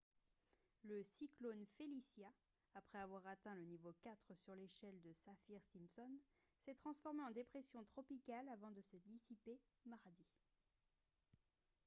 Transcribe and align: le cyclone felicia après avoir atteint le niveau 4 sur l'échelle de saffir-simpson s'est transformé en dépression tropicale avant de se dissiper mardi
le 0.81 1.03
cyclone 1.03 1.63
felicia 1.77 2.33
après 2.73 2.97
avoir 2.97 3.21
atteint 3.27 3.53
le 3.53 3.61
niveau 3.65 3.93
4 4.01 4.17
sur 4.33 4.55
l'échelle 4.55 4.99
de 5.01 5.13
saffir-simpson 5.13 6.09
s'est 6.57 6.73
transformé 6.73 7.21
en 7.21 7.29
dépression 7.29 7.83
tropicale 7.85 8.49
avant 8.49 8.71
de 8.71 8.81
se 8.81 8.95
dissiper 8.97 9.59
mardi 9.85 10.25